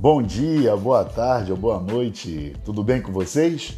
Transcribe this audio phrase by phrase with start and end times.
[0.00, 3.76] Bom dia, boa tarde ou boa noite, tudo bem com vocês?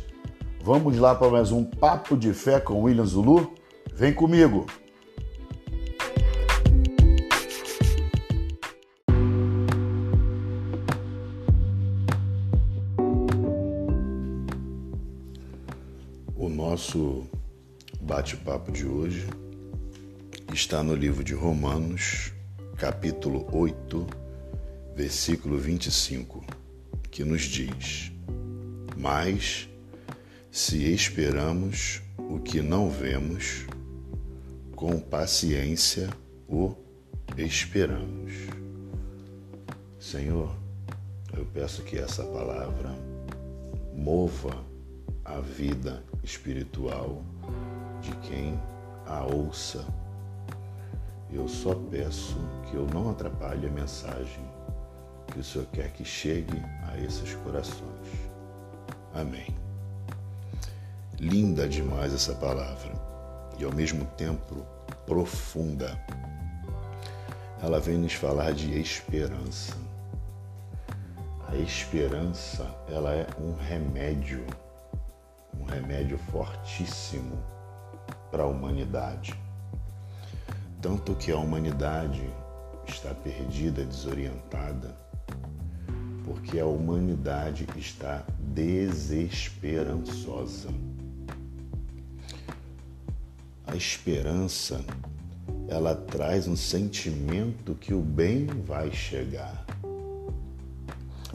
[0.63, 3.53] Vamos lá para mais um Papo de Fé com William Zulu?
[3.93, 4.65] Vem comigo!
[16.37, 17.27] O nosso
[18.01, 19.27] bate-papo de hoje
[20.53, 22.33] está no livro de Romanos,
[22.77, 24.22] capítulo 8
[24.95, 26.45] versículo 25,
[27.11, 28.13] que nos diz:
[28.97, 29.69] Mas
[30.51, 33.67] se esperamos o que não vemos,
[34.77, 36.11] com paciência
[36.49, 36.75] o
[37.37, 38.33] esperamos.
[39.99, 40.55] Senhor,
[41.37, 42.91] eu peço que essa palavra
[43.95, 44.65] mova
[45.25, 47.23] a vida espiritual
[48.03, 48.61] de quem
[49.07, 49.87] a ouça.
[51.33, 52.37] Eu só peço
[52.69, 54.52] que eu não atrapalhe a mensagem
[55.33, 58.09] que o Senhor quer que chegue a esses corações.
[59.15, 59.57] Amém.
[61.19, 62.93] Linda demais essa palavra
[63.59, 64.67] e ao mesmo tempo
[65.07, 65.99] profunda.
[67.63, 69.75] Ela vem nos falar de esperança.
[71.49, 74.45] A esperança, ela é um remédio,
[75.59, 77.39] um remédio fortíssimo
[78.31, 79.39] para a humanidade.
[80.81, 82.29] Tanto que a humanidade
[82.87, 85.02] está perdida, desorientada,
[86.33, 90.71] porque a humanidade está desesperançosa.
[93.67, 94.83] A esperança,
[95.69, 99.67] ela traz um sentimento que o bem vai chegar.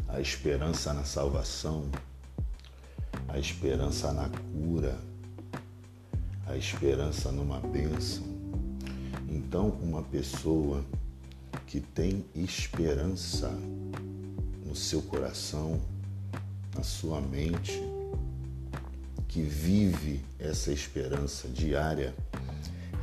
[0.08, 1.86] A esperança na salvação,
[3.28, 4.98] a esperança na cura,
[6.48, 8.25] a esperança numa bênção.
[9.30, 10.84] Então, uma pessoa
[11.68, 13.52] que tem esperança
[14.68, 15.80] no seu coração,
[16.76, 17.81] na sua mente,
[19.28, 22.14] que vive essa esperança diária,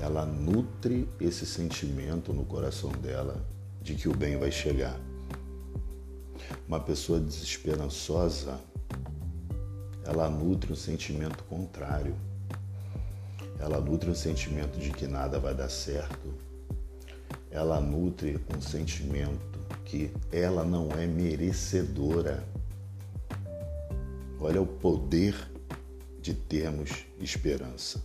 [0.01, 3.43] ela nutre esse sentimento no coração dela
[3.81, 4.99] de que o bem vai chegar.
[6.69, 8.61] Uma pessoa desesperançosa,
[10.05, 12.15] ela nutre um sentimento contrário.
[13.59, 16.35] Ela nutre um sentimento de que nada vai dar certo.
[17.51, 19.54] Ela nutre um sentimento
[19.85, 22.45] que ela não é merecedora.
[24.41, 25.35] Olha o poder
[26.21, 28.03] de termos esperança.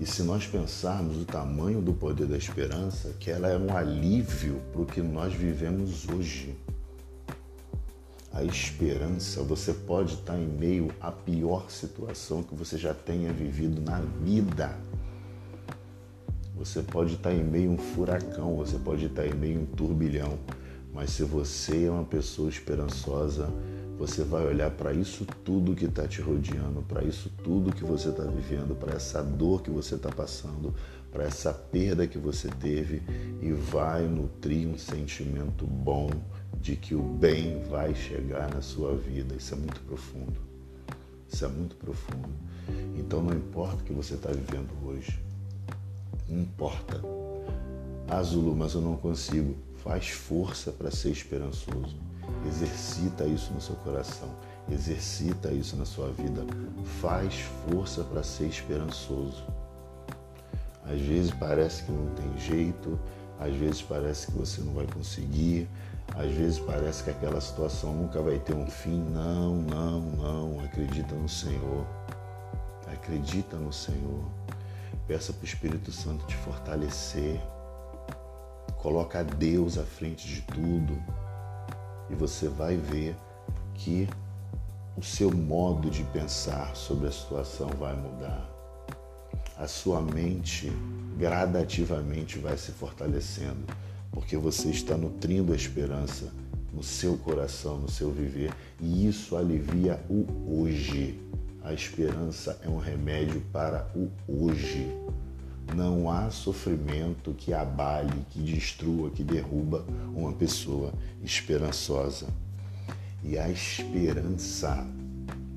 [0.00, 4.60] E se nós pensarmos o tamanho do poder da esperança, que ela é um alívio
[4.72, 6.56] para o que nós vivemos hoje.
[8.32, 13.80] A esperança, você pode estar em meio à pior situação que você já tenha vivido
[13.80, 14.76] na vida.
[16.64, 19.66] Você pode estar em meio a um furacão, você pode estar em meio a um
[19.66, 20.38] turbilhão,
[20.94, 23.52] mas se você é uma pessoa esperançosa,
[23.98, 28.10] você vai olhar para isso tudo que está te rodeando, para isso tudo que você
[28.10, 30.72] está vivendo, para essa dor que você está passando,
[31.10, 33.02] para essa perda que você teve
[33.42, 36.10] e vai nutrir um sentimento bom
[36.60, 39.34] de que o bem vai chegar na sua vida.
[39.34, 40.40] Isso é muito profundo.
[41.28, 42.30] Isso é muito profundo.
[42.96, 45.18] Então não importa o que você está vivendo hoje,
[46.40, 47.00] importa.
[48.08, 49.56] Ah, Zulu, mas eu não consigo.
[49.76, 51.96] Faz força para ser esperançoso.
[52.46, 54.28] Exercita isso no seu coração.
[54.70, 56.44] Exercita isso na sua vida.
[57.00, 57.34] Faz
[57.68, 59.44] força para ser esperançoso.
[60.84, 62.98] Às vezes parece que não tem jeito,
[63.38, 65.68] às vezes parece que você não vai conseguir,
[66.14, 69.02] às vezes parece que aquela situação nunca vai ter um fim.
[69.10, 70.60] Não, não, não.
[70.64, 71.86] Acredita no Senhor.
[72.86, 74.24] Acredita no Senhor.
[75.12, 77.38] Peça para o Espírito Santo te fortalecer.
[78.78, 80.98] Coloca Deus à frente de tudo
[82.08, 83.14] e você vai ver
[83.74, 84.08] que
[84.96, 88.50] o seu modo de pensar sobre a situação vai mudar.
[89.58, 90.72] A sua mente
[91.18, 93.66] gradativamente vai se fortalecendo,
[94.12, 96.32] porque você está nutrindo a esperança
[96.72, 98.50] no seu coração, no seu viver,
[98.80, 101.20] e isso alivia o hoje.
[101.64, 104.88] A esperança é um remédio para o hoje.
[105.76, 110.92] Não há sofrimento que abale, que destrua, que derruba uma pessoa
[111.22, 112.26] esperançosa.
[113.22, 114.84] E a esperança,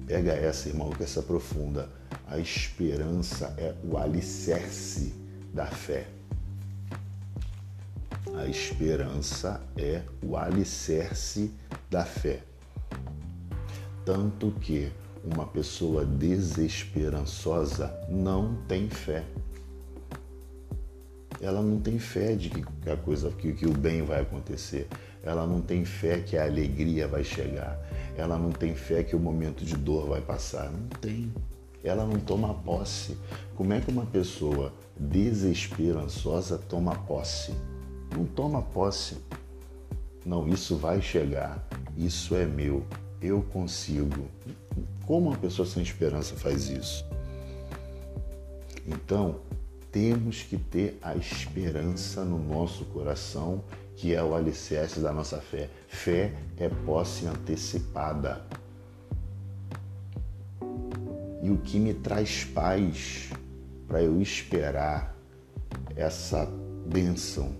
[0.06, 1.90] pega essa, irmão, que essa profunda.
[2.28, 5.12] A esperança é o alicerce
[5.52, 6.06] da fé.
[8.38, 11.52] A esperança é o alicerce
[11.90, 12.44] da fé.
[14.06, 14.92] Tanto que
[15.26, 19.24] uma pessoa desesperançosa não tem fé
[21.42, 24.88] ela não tem fé de que a coisa, que, que o bem vai acontecer.
[25.24, 27.80] ela não tem fé que a alegria vai chegar,
[28.16, 30.72] ela não tem fé que o momento de dor vai passar.
[30.72, 31.34] Não tem.
[31.84, 33.18] Ela não toma posse.
[33.56, 37.54] Como é que uma pessoa desesperançosa toma posse?
[38.16, 39.18] Não toma posse.
[40.26, 42.84] Não, isso vai chegar, isso é meu,
[43.22, 44.28] eu consigo.
[45.06, 47.06] Como uma pessoa sem esperança faz isso?
[48.88, 49.40] Então,
[49.92, 53.64] temos que ter a esperança no nosso coração,
[53.96, 55.70] que é o alicerce da nossa fé.
[55.88, 58.46] Fé é posse antecipada.
[61.42, 63.30] E o que me traz paz
[63.88, 65.16] para eu esperar
[65.96, 66.46] essa
[66.88, 67.56] bênção,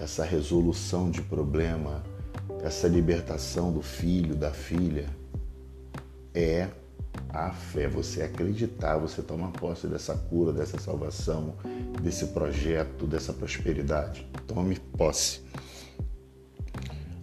[0.00, 2.02] essa resolução de problema,
[2.62, 5.08] essa libertação do filho, da filha,
[6.34, 6.68] é
[7.28, 11.54] a fé, você acreditar, você tomar posse dessa cura, dessa salvação,
[12.02, 14.26] desse projeto, dessa prosperidade.
[14.46, 15.40] Tome posse.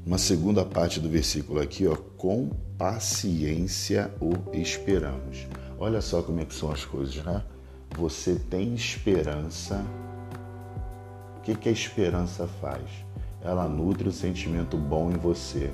[0.06, 5.48] Uma segunda parte do versículo aqui, ó, com paciência o esperamos.
[5.80, 7.44] Olha só como é que são as coisas, né?
[7.98, 9.84] Você tem esperança.
[11.38, 12.84] O que, que a esperança faz?
[13.42, 15.72] Ela nutre o sentimento bom em você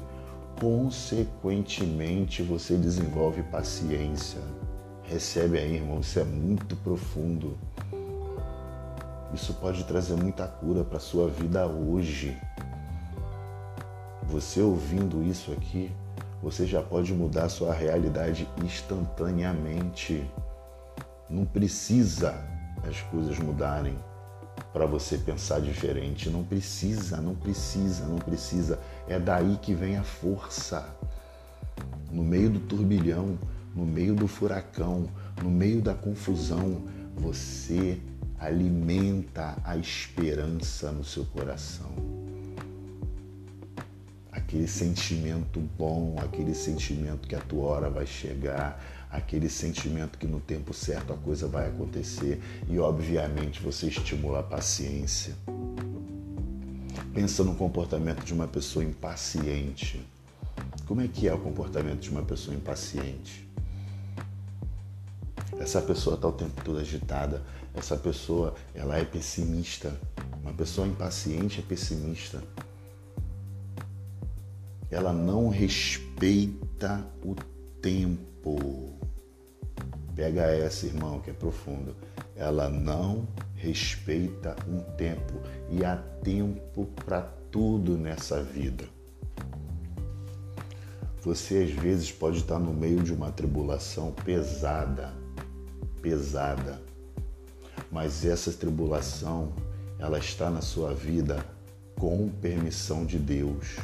[0.62, 4.40] consequentemente você desenvolve paciência.
[5.02, 7.58] Recebe aí, irmão, isso é muito profundo.
[9.34, 12.38] Isso pode trazer muita cura para sua vida hoje.
[14.28, 15.92] Você ouvindo isso aqui,
[16.44, 20.24] você já pode mudar sua realidade instantaneamente.
[21.28, 22.36] Não precisa
[22.88, 23.98] as coisas mudarem
[24.74, 26.30] para você pensar diferente.
[26.30, 28.80] Não precisa, não precisa, não precisa.
[29.08, 30.88] É daí que vem a força.
[32.12, 33.38] No meio do turbilhão,
[33.76, 35.10] no meio do furacão,
[35.42, 36.84] no meio da confusão,
[37.16, 38.00] você
[38.40, 42.21] alimenta a esperança no seu coração.
[44.52, 50.42] Aquele sentimento bom, aquele sentimento que a tua hora vai chegar, aquele sentimento que no
[50.42, 55.34] tempo certo a coisa vai acontecer e, obviamente, você estimula a paciência.
[57.14, 60.06] Pensa no comportamento de uma pessoa impaciente.
[60.86, 63.50] Como é que é o comportamento de uma pessoa impaciente?
[65.58, 67.42] Essa pessoa está o tempo todo agitada.
[67.74, 69.98] Essa pessoa, ela é pessimista.
[70.44, 72.44] Uma pessoa impaciente é pessimista.
[74.92, 77.34] Ela não respeita o
[77.82, 79.00] tempo.
[80.14, 81.96] Pega essa, irmão, que é profundo.
[82.36, 85.34] Ela não respeita um tempo
[85.70, 88.84] e há tempo para tudo nessa vida.
[91.22, 95.14] Você às vezes pode estar no meio de uma tribulação pesada,
[96.02, 96.82] pesada,
[97.92, 99.54] mas essa tribulação
[100.00, 101.46] ela está na sua vida
[101.96, 103.78] com permissão de Deus.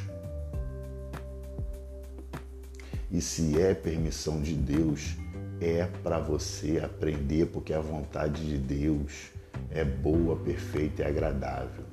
[3.10, 5.16] E se é permissão de Deus,
[5.62, 9.32] é para você aprender, porque a vontade de Deus
[9.72, 11.86] é boa, perfeita e agradável.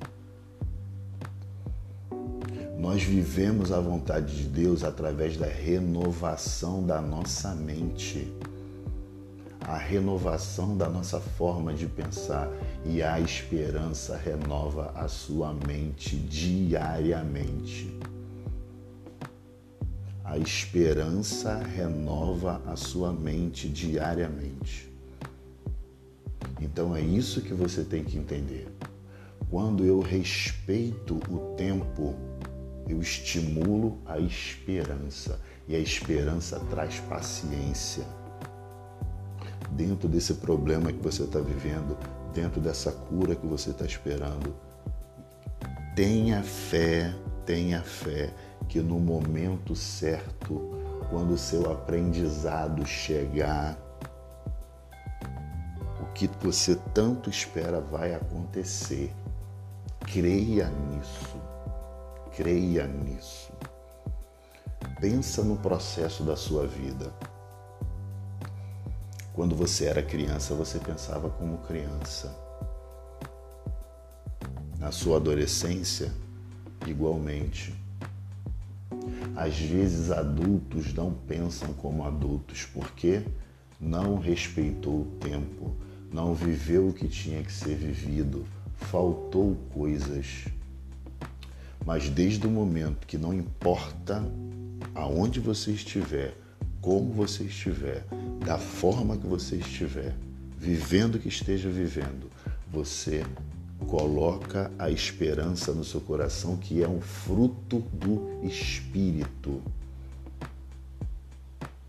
[2.77, 8.31] Nós vivemos a vontade de Deus através da renovação da nossa mente,
[9.61, 12.47] a renovação da nossa forma de pensar
[12.83, 17.97] e a esperança renova a sua mente diariamente.
[20.25, 24.91] A esperança renova a sua mente diariamente.
[26.59, 28.67] Então é isso que você tem que entender.
[29.51, 32.15] Quando eu respeito o tempo,
[32.89, 38.03] eu estimulo a esperança e a esperança traz paciência.
[39.73, 41.95] Dentro desse problema que você está vivendo,
[42.33, 44.55] dentro dessa cura que você está esperando,
[45.95, 47.13] tenha fé,
[47.45, 48.33] tenha fé
[48.67, 50.59] que no momento certo,
[51.09, 53.77] quando o seu aprendizado chegar,
[56.01, 59.13] o que você tanto espera vai acontecer.
[59.99, 61.39] Creia nisso.
[62.35, 63.51] Creia nisso.
[64.99, 67.13] Pensa no processo da sua vida.
[69.33, 72.33] Quando você era criança, você pensava como criança.
[74.79, 76.11] Na sua adolescência,
[76.87, 77.73] igualmente
[79.35, 83.21] às vezes adultos não pensam como adultos porque
[83.79, 85.75] não respeitou o tempo,
[86.11, 88.45] não viveu o que tinha que ser vivido,
[88.77, 90.45] faltou coisas.
[91.85, 94.23] Mas desde o momento que não importa
[94.93, 96.35] aonde você estiver,
[96.81, 98.05] como você estiver,
[98.45, 100.15] da forma que você estiver,
[100.57, 102.31] vivendo o que esteja vivendo,
[102.71, 103.25] você
[103.79, 109.61] Coloca a esperança no seu coração, que é um fruto do Espírito.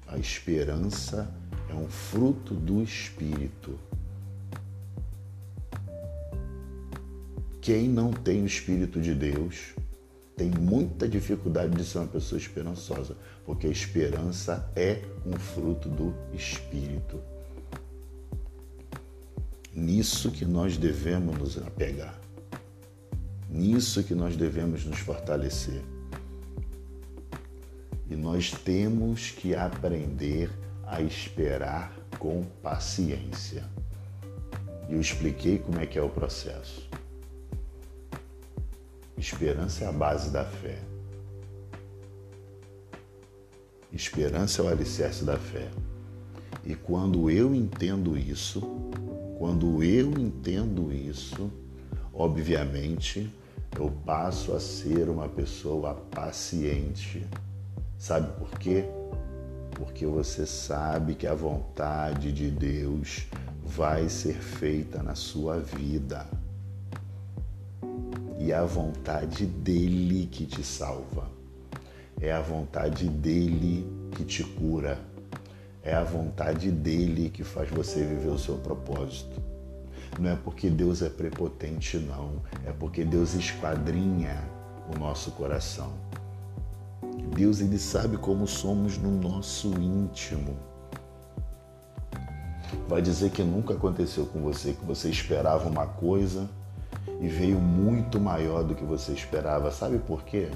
[0.07, 1.33] A esperança
[1.71, 3.79] é um fruto do Espírito.
[7.61, 9.75] Quem não tem o Espírito de Deus
[10.37, 16.15] tem muita dificuldade de ser uma pessoa esperançosa, porque a esperança é um fruto do
[16.35, 17.19] Espírito.
[19.77, 22.19] Nisso que nós devemos nos apegar.
[23.51, 25.83] Nisso que nós devemos nos fortalecer.
[28.09, 30.51] E nós temos que aprender
[30.87, 33.69] a esperar com paciência.
[34.89, 36.89] E eu expliquei como é que é o processo.
[39.19, 40.79] Esperança é a base da fé.
[43.93, 45.69] Esperança é o alicerce da fé.
[46.65, 48.63] E quando eu entendo isso,
[49.39, 51.51] quando eu entendo isso,
[52.13, 53.31] obviamente
[53.79, 57.27] eu passo a ser uma pessoa paciente.
[57.99, 58.85] Sabe por quê?
[59.73, 63.27] Porque você sabe que a vontade de Deus
[63.63, 66.27] vai ser feita na sua vida
[68.39, 71.29] e é a vontade dele que te salva.
[72.21, 74.99] É a vontade dele que te cura.
[75.87, 79.41] É a vontade dele que faz você viver o seu propósito.
[80.19, 82.43] Não é porque Deus é prepotente, não.
[82.67, 84.37] É porque Deus esquadrinha
[84.93, 85.93] o nosso coração.
[87.37, 90.57] Deus ele sabe como somos no nosso íntimo.
[92.89, 96.51] Vai dizer que nunca aconteceu com você, que você esperava uma coisa
[97.21, 99.71] e veio muito maior do que você esperava.
[99.71, 100.51] Sabe por quê?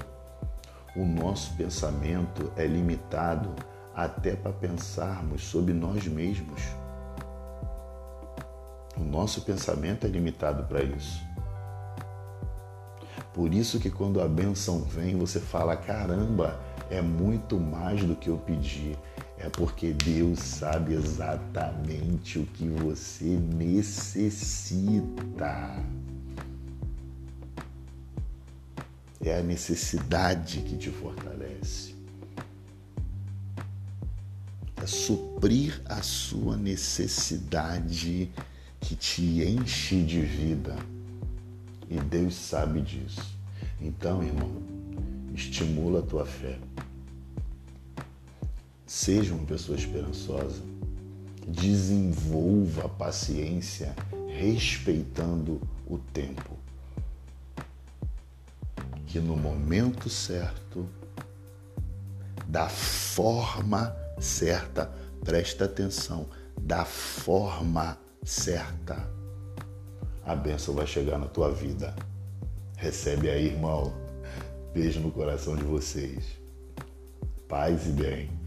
[0.93, 3.49] O nosso pensamento é limitado
[3.95, 6.61] até para pensarmos sobre nós mesmos.
[8.97, 11.21] O nosso pensamento é limitado para isso.
[13.33, 18.29] Por isso que quando a benção vem, você fala: caramba, é muito mais do que
[18.29, 18.97] eu pedi.
[19.37, 25.01] É porque Deus sabe exatamente o que você necessita.
[29.23, 32.00] É a necessidade que te fortalece.
[34.81, 38.31] É suprir a sua necessidade
[38.79, 40.75] que te enche de vida.
[41.89, 43.37] E Deus sabe disso.
[43.79, 44.51] Então, irmão,
[45.33, 46.57] estimula a tua fé.
[48.85, 50.61] Seja uma pessoa esperançosa.
[51.47, 53.95] Desenvolva a paciência
[54.27, 56.61] respeitando o tempo
[59.11, 60.87] que no momento certo,
[62.47, 64.91] da forma certa,
[65.23, 69.09] presta atenção, da forma certa,
[70.23, 71.95] a bênção vai chegar na tua vida.
[72.77, 73.93] Recebe aí, irmão.
[74.73, 76.23] Beijo no coração de vocês.
[77.47, 78.40] Paz e bem.